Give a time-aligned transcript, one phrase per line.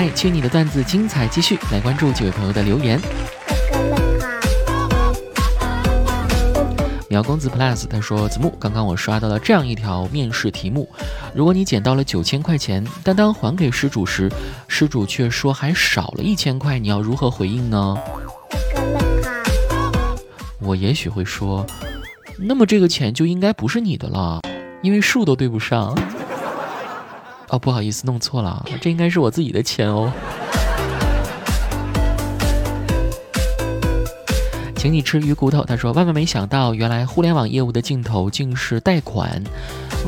[0.00, 2.98] 来，听你的段子精彩继续，来关注几位朋友的留言。
[7.06, 10.88] 苗公子 plus 他说：“子木，刚刚我刷到了这样一条面试题目：
[11.34, 14.32] 如果你捡到了九千块钱，但当还给失主时，
[14.68, 17.98] 失主却说还少了一千块，你要如何回应呢？”
[20.60, 21.66] 我也许会说
[22.40, 24.40] ：“那么这个钱就应该不是你的了，
[24.80, 25.94] 因为数都对不上。”
[27.50, 30.12] 哦，不好意思，弄错了，这应该是我自己的钱哦。
[34.76, 35.62] 请你吃鱼骨头。
[35.62, 39.42] 他说：“万万没想到，原来互联网业务的尽头竟是贷款。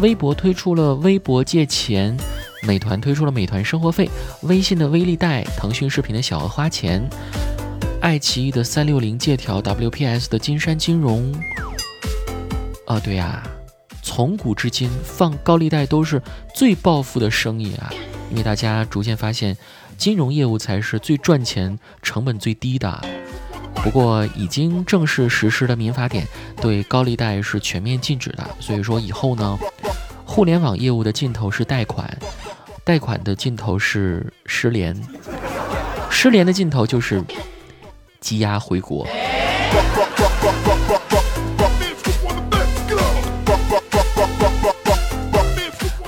[0.00, 2.16] 微博推出了微博借钱，
[2.62, 4.08] 美团推出了美团生活费，
[4.44, 7.06] 微信的微利贷，腾讯视频的小额花钱，
[8.00, 11.34] 爱奇艺的三六零借条，WPS 的金山金融。
[12.86, 13.42] 哦，对呀，
[14.02, 16.20] 从古至今放高利贷都是
[16.54, 17.90] 最暴富的生意啊，
[18.30, 19.56] 因为大家逐渐发现，
[19.96, 23.00] 金融业务才是最赚钱、成本最低的。”
[23.82, 26.24] 不过，已经正式实施的民法典
[26.60, 28.48] 对高利贷是全面禁止的。
[28.60, 29.58] 所以说，以后呢，
[30.24, 32.16] 互联网业务的尽头是贷款，
[32.84, 34.96] 贷款的尽头是失联，
[36.10, 37.24] 失联的尽头就是
[38.20, 39.04] 羁押回国。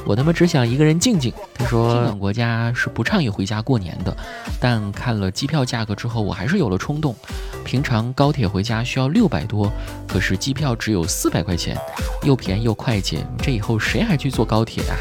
[0.07, 1.33] 我他妈只想一个人静静。
[1.55, 4.15] 他说，尽管国家是不倡议回家过年的，
[4.61, 7.15] 但看了机票价格之后，我还是有了冲动。
[7.65, 9.73] 平常高铁回家需要六百多，
[10.07, 11.77] 可是机票只有四百块钱，
[12.23, 13.25] 又便宜又快捷。
[13.39, 14.97] 这以后谁还去坐高铁啊？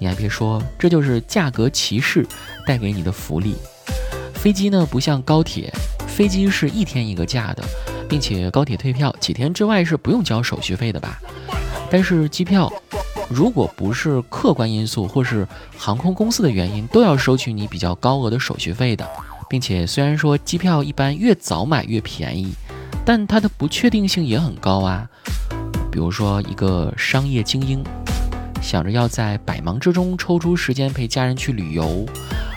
[0.00, 2.26] 你还别说，这就是价格歧视
[2.66, 3.54] 带给你的福利。
[4.34, 5.72] 飞机呢，不像高铁，
[6.08, 7.62] 飞机是一天一个价的，
[8.12, 11.18] 并且高铁退票几天之外是不用交手续费的吧？
[11.90, 12.70] 但是机票，
[13.30, 19.08] 如果不是客观因素或是航空公司的原因，都要收取你比较高额的手续费的，
[19.48, 22.52] 并且虽然说机票一般越早买越便宜，
[23.02, 25.08] 但它的不确定性也很高啊。
[25.90, 27.82] 比如说一个商业精英，
[28.60, 32.04] 想着要在百忙之中抽出时间陪家人去旅游。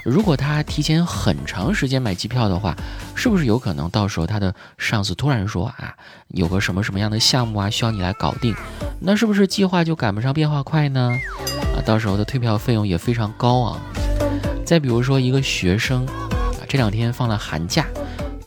[0.06, 2.76] 如果他提前很长时间买机票的话，
[3.16, 5.96] 是不是有可能到时候他的上司突然说啊，
[6.28, 8.54] 有个什么什么样的项目啊需要你来搞定，
[9.00, 11.12] 那是不是计划就赶不上变化快呢？
[11.76, 13.82] 啊，到时候的退票费用也非常高昂。
[14.64, 17.88] 再比如说一个学生啊，这两天放了寒假，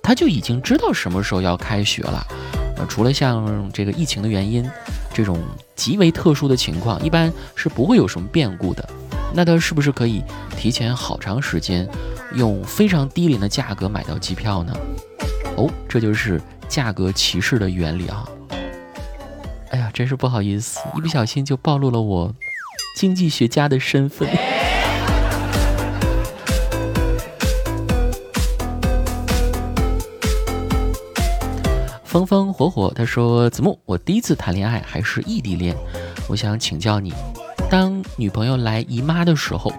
[0.01, 2.25] 他就已经知道什么时候要开学了。
[2.77, 4.65] 呃，除了像这个疫情的原因，
[5.13, 5.37] 这种
[5.75, 8.89] 极为特殊的情况，一般是不会有什么变故的。
[9.35, 10.25] 那他是不是可以
[10.57, 11.89] 提前好长时间，
[12.35, 14.73] 用非常低廉的价格买到机票呢？
[15.57, 18.29] 哦，这就是价格歧视的原理啊！
[19.71, 22.35] 哎呀，真是不好意思，一不小心就暴露了我
[22.97, 24.29] 经济学家的身份。
[32.03, 35.77] 风风火火，他说：“子木，我第一次谈恋爱还是异地恋，
[36.29, 37.13] 我想请教你。”
[37.71, 39.71] 当女朋友来姨妈的时候，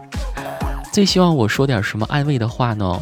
[0.94, 3.02] 最希望我说点什么安慰的话呢？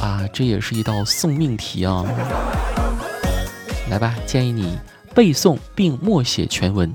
[0.00, 2.04] 啊，这也是一道送命题啊！
[3.90, 4.78] 来吧，建议你
[5.14, 6.90] 背诵并默写全文。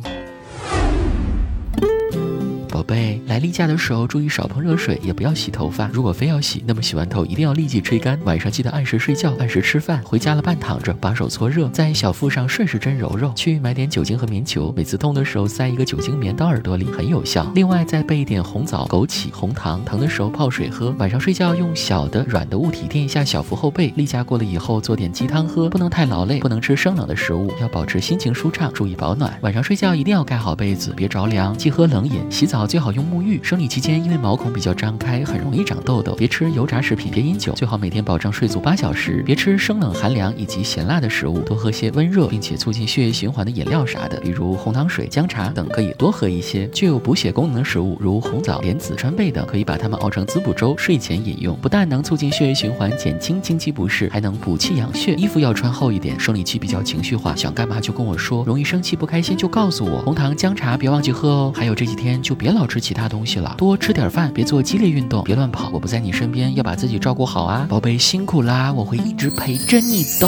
[2.69, 5.89] 宝贝，来例假的时候注意少碰热水，也不要洗头发。
[5.91, 8.15] 如果非要洗，那么洗完头一定要立即吹干。
[8.25, 9.99] 晚上记得按时睡觉，按时吃饭。
[10.03, 13.33] 回家了半躺着，把手搓热，在小腹上顺时针揉揉。
[13.33, 17.51] 去买点酒精和棉球，每次痛的时候塞一个酒精棉到耳朵里，很有效。
[17.55, 20.91] 另外再备一点红枣、枸杞、红糖，疼的时候泡水喝。
[20.99, 23.91] 晚上睡觉用小的软的物体垫一下小腹后背。
[23.95, 29.35] 例假过了以后做点鸡汤喝，不能太劳累，不能吃生冷的食物，要保持心情舒畅，注意保暖。
[29.41, 31.57] 晚上睡觉一定要盖好被子，别着凉。
[31.57, 32.67] 忌喝冷饮，洗澡。
[32.67, 33.39] 最好用沐育。
[33.43, 36.13] 生理期间，因为毛孔比较张开，很容易长痘痘。
[36.15, 39.23] 别吃油炸食品，别饮酒，最好每天保证睡足八小时。
[39.25, 46.67] 别吃生冷、寒凉以及咸辣的食物，多喝些温热并且促进血液循环的饮料啥的，比如红糖水、姜茶等，可以多喝一些。
[46.67, 51.57] 具有补血功能的食物，如红枣、莲子、川贝等，可以把它们熬成滋补粥，睡前饮用。
[51.57, 55.15] 不但能促进血液循环，减轻经期不适，还能补气养血。
[55.15, 56.19] 衣服要穿厚一点。
[56.19, 60.01] 生理期比较情绪化，想干嘛就跟我说，容易生气不开心就告诉我。
[60.01, 61.53] 红糖、姜茶别忘记喝哦。
[61.55, 63.12] 还有这几天就别老吃其他的。
[63.13, 65.69] 东西了，多吃点饭，别做激烈运动，别乱跑。
[65.71, 70.27] 我不在你身边，要把自己照顾好啊，宝贝，辛苦啦，我会一直陪着你的。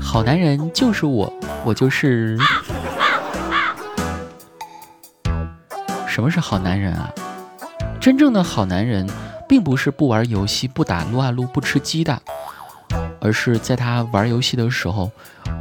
[0.00, 1.32] 好男人就是我，
[1.64, 2.38] 我就是。
[6.06, 7.10] 什么是好男人啊？
[8.00, 9.10] 真正的好男人，
[9.48, 12.22] 并不是不玩游戏、不打撸啊撸、不吃鸡的，
[13.20, 15.10] 而是在他玩游戏的时候。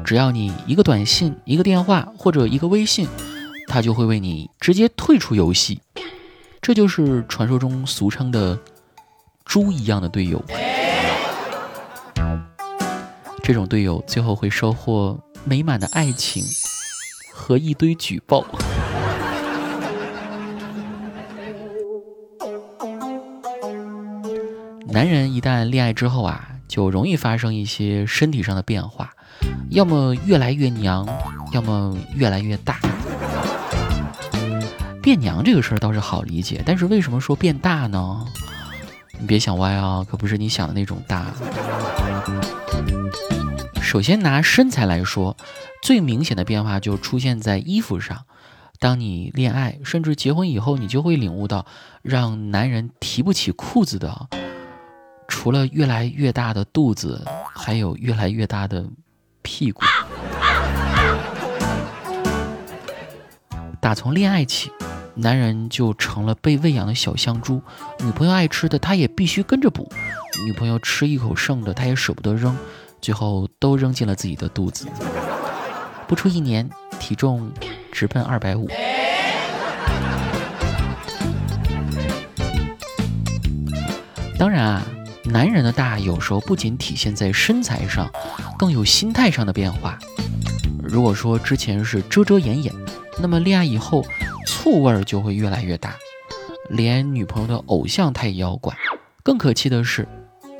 [0.03, 3.07] 只要你一个短信、一个电话或者一个微信，
[3.67, 5.81] 他就会为你直接退出游戏。
[6.61, 8.59] 这就是传说中俗称的
[9.45, 10.43] “猪一样的队友”。
[13.43, 16.43] 这种队友最后会收获美满的爱情
[17.33, 18.45] 和一堆举报。
[24.87, 29.13] 男人一旦恋爱之后啊，就容易发生一些身体上的变化，
[29.71, 31.07] 要么越来越娘，
[31.53, 32.77] 要么越来越大。
[35.01, 38.25] 变娘这个事儿倒是好理解，但是为什么说变大呢？
[39.17, 41.25] 你别想歪啊，可不是你想的那种大。
[43.81, 45.37] 首先拿身材来说，
[45.81, 48.25] 最明显的变化就出现在衣服上。
[48.77, 51.65] 当你恋爱甚至结婚以后，你就会领悟到，
[52.01, 54.27] 让男人提不起裤子的。
[55.29, 57.25] 除了越来越大的肚子，
[57.55, 58.85] 还有越来越大的
[59.61, 59.83] 屁股。
[63.79, 64.71] 打从恋爱起，
[65.13, 67.61] 男人就成了被喂养的小香猪，
[67.99, 69.87] 女朋友爱吃的他也必须跟着补，
[70.43, 72.57] 女朋友吃一口剩的他也舍不得扔，
[72.99, 74.87] 最后都扔进了自己的肚子。
[76.07, 76.67] 不出一年，
[76.99, 77.51] 体重
[77.91, 78.67] 直奔二百五。
[84.39, 84.81] 当然啊。
[85.31, 88.11] 男人的大有时候不仅体现在身材上，
[88.59, 89.97] 更有心态上的变化。
[90.83, 92.73] 如果说之前是遮遮掩掩，
[93.17, 94.03] 那么恋爱以后，
[94.45, 95.95] 醋味儿就会越来越大，
[96.69, 98.75] 连女朋友的偶像他也要管。
[99.23, 100.05] 更可气的是，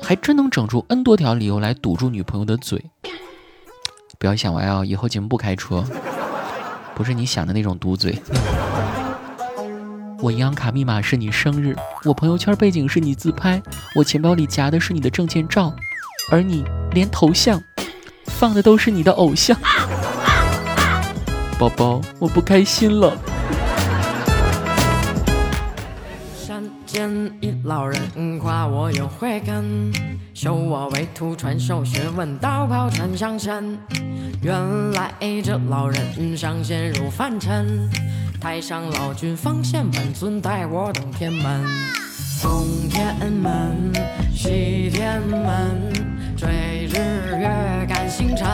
[0.00, 2.82] 还真能整出 N 多条理由来堵住女朋友的嘴。
[4.18, 5.84] 不要想歪哦，以后节目不开车，
[6.94, 8.18] 不是你想的那种堵嘴。
[10.22, 11.74] 我银行卡密码是你生日，
[12.04, 13.60] 我朋友圈背景是你自拍，
[13.96, 15.74] 我钱包里夹的是你的证件照，
[16.30, 17.60] 而你连头像
[18.26, 19.58] 放的都是你的偶像。
[21.58, 23.16] 宝宝，我不开心了。
[26.36, 27.10] 山间
[27.40, 29.92] 一老人夸我有慧根，
[30.34, 33.76] 收我为徒传授学问，道袍穿上身。
[34.40, 37.90] 原来这老人上仙入凡尘。
[38.42, 41.64] 太上老君方显本尊，带我登天门。
[42.42, 43.92] 东天门，
[44.34, 45.92] 西天门，
[46.36, 46.96] 追日
[47.38, 48.48] 月赶星辰。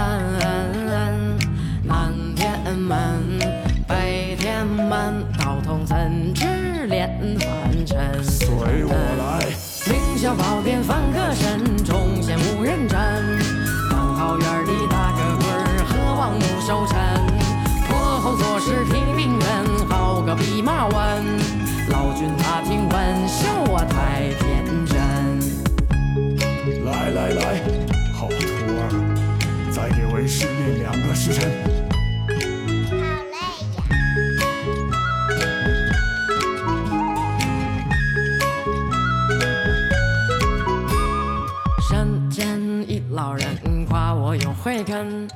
[44.69, 45.27] 慧根，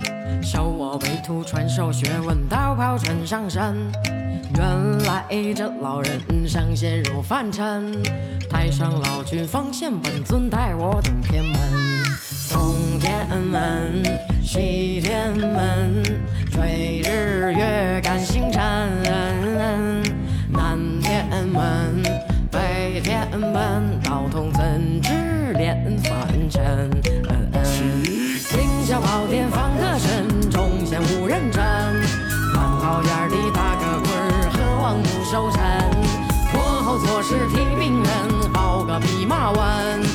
[0.43, 3.91] 收我为徒，传授学问，道袍穿上身。
[4.55, 5.25] 原来
[5.55, 7.97] 这老人上仙入凡尘，
[8.51, 11.55] 太上老君方显本尊，带我登天门。
[12.51, 14.03] 东天门，
[14.43, 16.03] 西天门，
[16.51, 18.63] 追日月赶星辰。
[20.51, 22.03] 南天门，
[22.51, 26.91] 北天门，道通怎知炼凡尘。
[29.13, 31.63] 老天放个身，众仙无人争。
[32.55, 34.11] 满桃园里打个滚。
[35.03, 35.91] 不收山，
[36.53, 40.12] 过后做事提病人，好个弼马温。